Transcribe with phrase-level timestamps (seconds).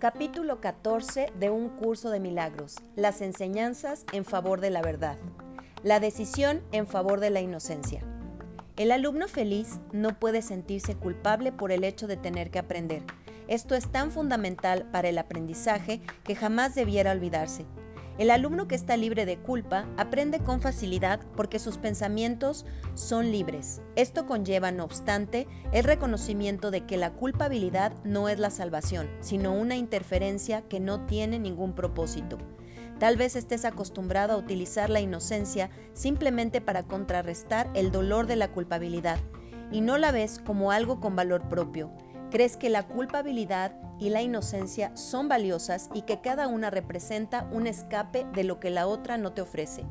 [0.00, 2.76] Capítulo 14 de un curso de milagros.
[2.96, 5.16] Las enseñanzas en favor de la verdad.
[5.82, 8.02] La decisión en favor de la inocencia.
[8.76, 13.02] El alumno feliz no puede sentirse culpable por el hecho de tener que aprender.
[13.46, 17.64] Esto es tan fundamental para el aprendizaje que jamás debiera olvidarse.
[18.18, 23.80] El alumno que está libre de culpa aprende con facilidad porque sus pensamientos son libres.
[23.96, 29.54] Esto conlleva, no obstante, el reconocimiento de que la culpabilidad no es la salvación, sino
[29.54, 32.38] una interferencia que no tiene ningún propósito.
[32.98, 38.52] Tal vez estés acostumbrado a utilizar la inocencia simplemente para contrarrestar el dolor de la
[38.52, 39.18] culpabilidad
[39.72, 41.90] y no la ves como algo con valor propio.
[42.30, 47.66] Crees que la culpabilidad y la inocencia son valiosas y que cada una representa un
[47.66, 49.84] escape de lo que la otra no te ofrece.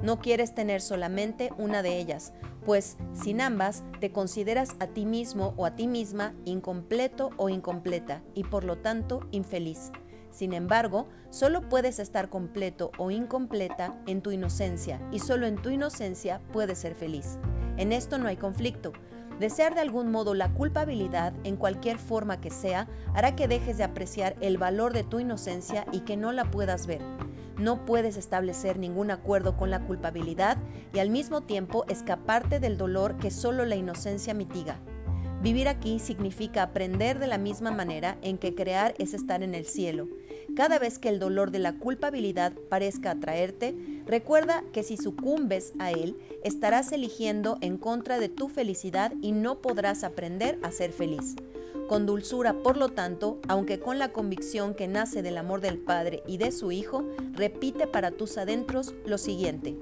[0.00, 2.32] No quieres tener solamente una de ellas,
[2.64, 8.22] pues sin ambas te consideras a ti mismo o a ti misma incompleto o incompleta
[8.34, 9.90] y por lo tanto infeliz.
[10.30, 15.70] Sin embargo, solo puedes estar completo o incompleta en tu inocencia y solo en tu
[15.70, 17.38] inocencia puedes ser feliz.
[17.76, 18.92] En esto no hay conflicto,
[19.40, 23.84] Desear de algún modo la culpabilidad, en cualquier forma que sea, hará que dejes de
[23.84, 27.00] apreciar el valor de tu inocencia y que no la puedas ver.
[27.56, 30.58] No puedes establecer ningún acuerdo con la culpabilidad
[30.92, 34.78] y al mismo tiempo escaparte del dolor que solo la inocencia mitiga.
[35.42, 39.64] Vivir aquí significa aprender de la misma manera en que crear es estar en el
[39.64, 40.06] cielo.
[40.54, 43.74] Cada vez que el dolor de la culpabilidad parezca atraerte,
[44.10, 49.62] recuerda que si sucumbes a él, estarás eligiendo en contra de tu felicidad y no
[49.62, 51.36] podrás aprender a ser feliz.
[51.88, 56.22] Con dulzura, por lo tanto, aunque con la convicción que nace del amor del Padre
[56.26, 59.76] y de su Hijo, repite para tus adentros lo siguiente.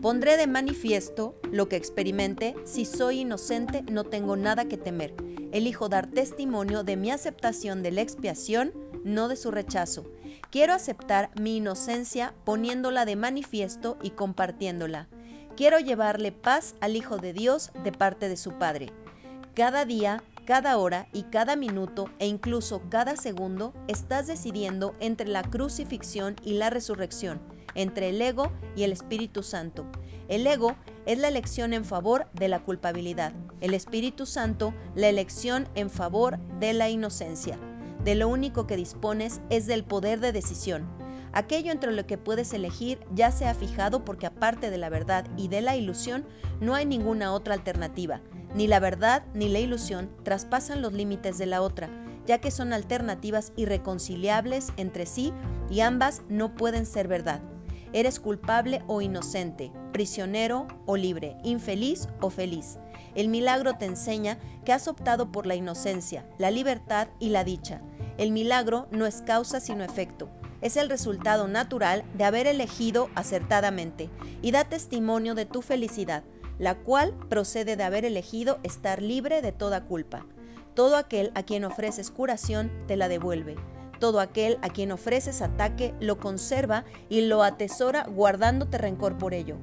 [0.00, 5.14] Pondré de manifiesto lo que experimente, si soy inocente no tengo nada que temer.
[5.52, 8.72] Elijo dar testimonio de mi aceptación de la expiación,
[9.04, 10.06] no de su rechazo.
[10.50, 15.06] Quiero aceptar mi inocencia poniéndola de manifiesto y compartiéndola.
[15.56, 18.88] Quiero llevarle paz al Hijo de Dios de parte de su Padre.
[19.54, 25.42] Cada día, cada hora y cada minuto e incluso cada segundo estás decidiendo entre la
[25.42, 27.40] crucifixión y la resurrección
[27.76, 29.86] entre el ego y el Espíritu Santo.
[30.26, 30.74] El ego
[31.06, 36.38] es la elección en favor de la culpabilidad, el Espíritu Santo la elección en favor
[36.58, 37.56] de la inocencia.
[38.04, 40.88] De lo único que dispones es del poder de decisión.
[41.32, 45.26] Aquello entre lo que puedes elegir ya se ha fijado porque aparte de la verdad
[45.36, 46.26] y de la ilusión
[46.60, 48.20] no hay ninguna otra alternativa.
[48.54, 51.88] Ni la verdad ni la ilusión traspasan los límites de la otra,
[52.26, 55.32] ya que son alternativas irreconciliables entre sí
[55.70, 57.42] y ambas no pueden ser verdad.
[57.92, 62.78] Eres culpable o inocente, prisionero o libre, infeliz o feliz.
[63.14, 67.80] El milagro te enseña que has optado por la inocencia, la libertad y la dicha.
[68.18, 70.28] El milagro no es causa sino efecto.
[70.60, 74.10] Es el resultado natural de haber elegido acertadamente
[74.42, 76.22] y da testimonio de tu felicidad,
[76.58, 80.26] la cual procede de haber elegido estar libre de toda culpa.
[80.74, 83.56] Todo aquel a quien ofreces curación te la devuelve.
[83.98, 89.56] Todo aquel a quien ofreces ataque lo conserva y lo atesora guardándote rencor por ello.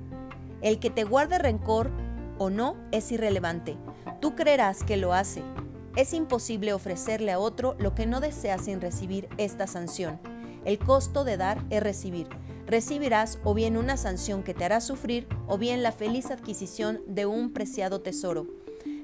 [0.62, 1.92] El que te guarde rencor
[2.38, 3.78] o no es irrelevante.
[4.22, 5.44] Tú creerás que lo hace.
[5.96, 10.20] Es imposible ofrecerle a otro lo que no desea sin recibir esta sanción.
[10.66, 12.28] El costo de dar es recibir.
[12.66, 17.26] Recibirás o bien una sanción que te hará sufrir o bien la feliz adquisición de
[17.26, 18.48] un preciado tesoro.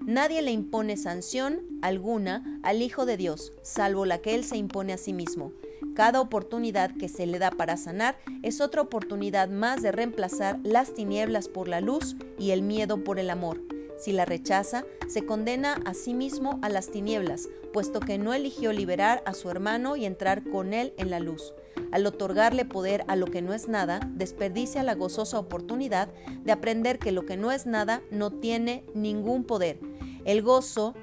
[0.06, 4.92] Nadie le impone sanción alguna al Hijo de Dios, salvo la que Él se impone
[4.92, 5.54] a sí mismo.
[5.96, 10.94] Cada oportunidad que se le da para sanar es otra oportunidad más de reemplazar las
[10.94, 13.62] tinieblas por la luz y el miedo por el amor.
[13.98, 18.74] Si la rechaza, se condena a sí mismo a las tinieblas, puesto que no eligió
[18.74, 21.54] liberar a su hermano y entrar con él en la luz.
[21.92, 26.10] Al otorgarle poder a lo que no es nada, desperdicia la gozosa oportunidad
[26.44, 29.80] de aprender que lo que no es nada no tiene ningún poder
[30.26, 30.94] el gozo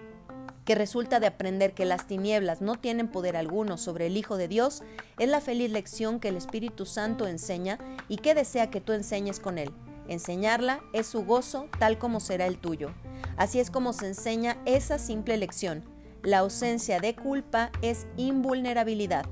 [0.64, 4.48] que resulta de aprender que las tinieblas no tienen poder alguno sobre el Hijo de
[4.48, 4.82] Dios
[5.18, 7.78] es la feliz lección que el Espíritu Santo enseña
[8.08, 9.72] y que desea que tú enseñes con él.
[10.08, 12.90] Enseñarla es su gozo tal como será el tuyo.
[13.36, 15.84] Así es como se enseña esa simple lección.
[16.22, 19.24] La ausencia de culpa es invulnerabilidad.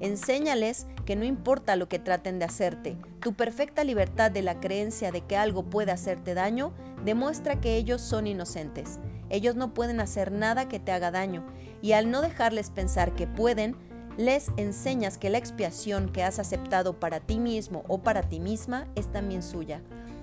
[0.00, 5.12] Enséñales que no importa lo que traten de hacerte, tu perfecta libertad de la creencia
[5.12, 6.72] de que algo puede hacerte daño
[7.04, 8.98] demuestra que ellos son inocentes.
[9.34, 11.44] Ellos no pueden hacer nada que te haga daño
[11.82, 13.74] y al no dejarles pensar que pueden,
[14.16, 18.86] les enseñas que la expiación que has aceptado para ti mismo o para ti misma
[18.94, 19.82] es también suya.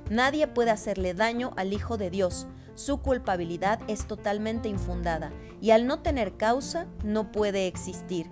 [0.09, 2.47] Nadie puede hacerle daño al Hijo de Dios.
[2.75, 8.29] Su culpabilidad es totalmente infundada y al no tener causa no puede existir.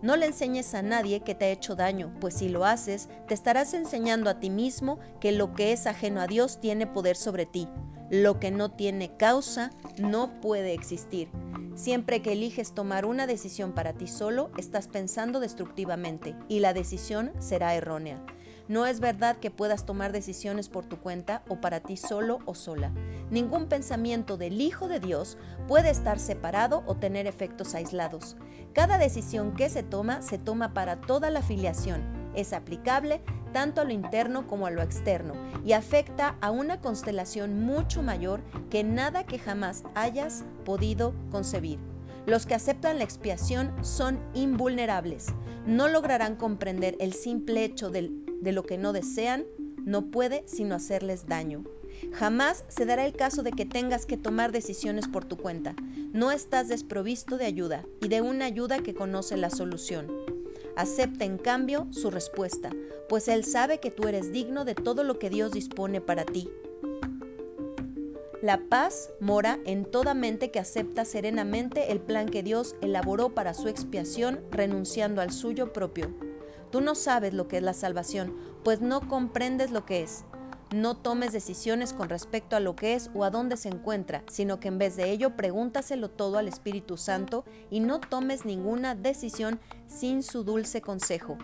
[0.00, 3.34] No le enseñes a nadie que te ha hecho daño, pues si lo haces, te
[3.34, 7.46] estarás enseñando a ti mismo que lo que es ajeno a Dios tiene poder sobre
[7.46, 7.68] ti.
[8.22, 11.28] Lo que no tiene causa no puede existir.
[11.74, 17.32] Siempre que eliges tomar una decisión para ti solo, estás pensando destructivamente y la decisión
[17.40, 18.24] será errónea.
[18.68, 22.54] No es verdad que puedas tomar decisiones por tu cuenta o para ti solo o
[22.54, 22.92] sola.
[23.32, 28.36] Ningún pensamiento del Hijo de Dios puede estar separado o tener efectos aislados.
[28.74, 32.13] Cada decisión que se toma se toma para toda la filiación.
[32.34, 33.20] Es aplicable
[33.52, 35.34] tanto a lo interno como a lo externo
[35.64, 38.40] y afecta a una constelación mucho mayor
[38.70, 41.78] que nada que jamás hayas podido concebir.
[42.26, 45.26] Los que aceptan la expiación son invulnerables.
[45.66, 49.44] No lograrán comprender el simple hecho de lo que no desean,
[49.84, 51.64] no puede sino hacerles daño.
[52.12, 55.74] Jamás se dará el caso de que tengas que tomar decisiones por tu cuenta.
[56.12, 60.23] No estás desprovisto de ayuda y de una ayuda que conoce la solución.
[60.76, 62.70] Acepta en cambio su respuesta,
[63.08, 66.50] pues Él sabe que tú eres digno de todo lo que Dios dispone para ti.
[68.42, 73.54] La paz mora en toda mente que acepta serenamente el plan que Dios elaboró para
[73.54, 76.12] su expiación, renunciando al suyo propio.
[76.70, 80.24] Tú no sabes lo que es la salvación, pues no comprendes lo que es.
[80.74, 84.58] No tomes decisiones con respecto a lo que es o a dónde se encuentra, sino
[84.58, 89.60] que en vez de ello pregúntaselo todo al Espíritu Santo y no tomes ninguna decisión
[89.86, 91.38] sin su dulce consejo.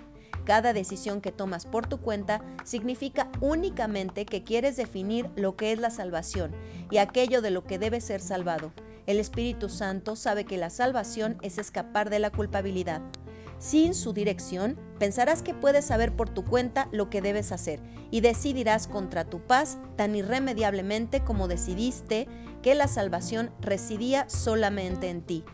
[0.45, 5.79] Cada decisión que tomas por tu cuenta significa únicamente que quieres definir lo que es
[5.79, 6.51] la salvación
[6.91, 8.73] y aquello de lo que debe ser salvado.
[9.07, 13.01] El Espíritu Santo sabe que la salvación es escapar de la culpabilidad.
[13.61, 17.79] Sin su dirección, pensarás que puedes saber por tu cuenta lo que debes hacer
[18.11, 22.27] y decidirás contra tu paz tan irremediablemente como decidiste
[22.63, 25.45] que la salvación residía solamente en ti.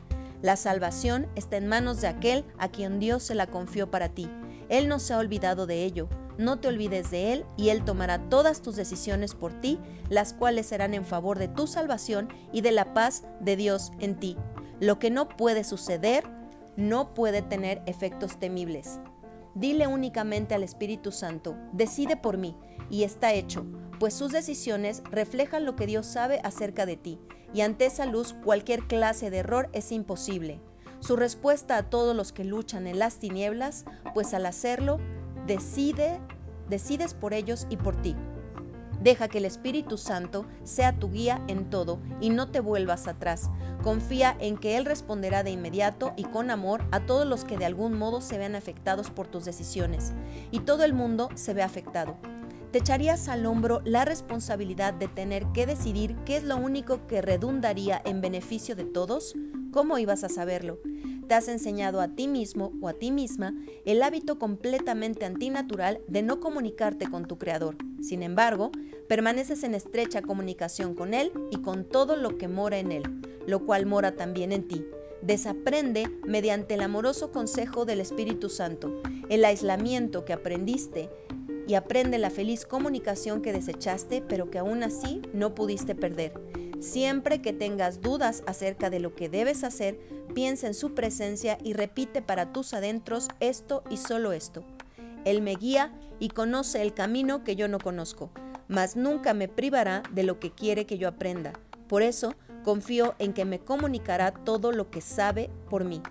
[0.41, 4.31] La salvación está en manos de aquel a quien Dios se la confió para ti.
[4.69, 6.09] Él no se ha olvidado de ello.
[6.39, 9.81] No te olvides de Él y Él tomará todas tus decisiones por ti,
[10.11, 14.15] las cuales serán en favor de tu salvación y de la paz de Dios en
[14.15, 14.37] ti.
[14.79, 16.25] Lo que no puede suceder
[16.77, 19.01] no puede tener efectos temibles.
[19.55, 22.57] Dile únicamente al Espíritu Santo, decide por mí,
[22.91, 23.65] y está hecho,
[23.99, 27.19] pues sus decisiones reflejan lo que Dios sabe acerca de ti,
[27.55, 30.61] y ante esa luz cualquier clase de error es imposible.
[31.01, 34.99] Su respuesta a todos los que luchan en las tinieblas, pues al hacerlo,
[35.47, 36.21] decide,
[36.69, 38.17] decides por ellos y por ti.
[39.07, 43.51] Deja que el Espíritu Santo sea tu guía en todo y no te vuelvas atrás.
[43.85, 47.67] Confía en que Él responderá de inmediato y con amor a todos los que de
[47.67, 50.13] algún modo se vean afectados por tus decisiones.
[50.51, 52.17] Y todo el mundo se ve afectado.
[52.73, 57.23] ¿Te echarías al hombro la responsabilidad de tener que decidir qué es lo único que
[57.23, 59.37] redundaría en beneficio de todos?
[59.71, 60.81] ¿Cómo ibas a saberlo?
[61.27, 66.23] Te has enseñado a ti mismo o a ti misma el hábito completamente antinatural de
[66.23, 67.77] no comunicarte con tu Creador.
[68.03, 68.71] Sin embargo,
[69.09, 73.03] permaneces en estrecha comunicación con Él y con todo lo que mora en Él,
[73.47, 74.85] lo cual mora también en ti.
[75.23, 81.11] Desaprende mediante el amoroso consejo del Espíritu Santo, el aislamiento que aprendiste
[81.67, 86.33] y aprende la feliz comunicación que desechaste, pero que aún así no pudiste perder.
[86.81, 89.99] Siempre que tengas dudas acerca de lo que debes hacer,
[90.35, 94.65] piensa en su presencia y repite para tus adentros esto y solo esto.
[95.25, 98.31] Él me guía y conoce el camino que yo no conozco,
[98.69, 101.53] mas nunca me privará de lo que quiere que yo aprenda.
[101.89, 106.03] Por eso confío en que me comunicará todo lo que sabe por mí.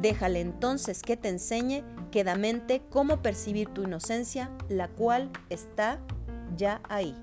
[0.00, 5.98] Déjale entonces que te enseñe quedamente cómo percibir tu inocencia, la cual está
[6.56, 7.14] ya ahí.